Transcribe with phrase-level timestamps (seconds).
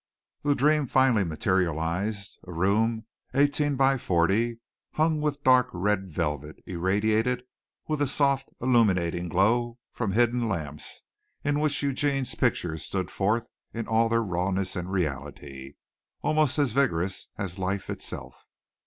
[0.41, 3.05] The dream finally materialized a room
[3.35, 4.57] eighteen by forty,
[4.93, 7.43] hung with dark red velvet, irradiated
[7.87, 11.03] with a soft, illuminating glow from hidden lamps
[11.43, 13.45] in which Eugene's pictures stood forth
[13.75, 15.75] in all their rawness and reality
[16.23, 18.47] almost as vigorous as life itself.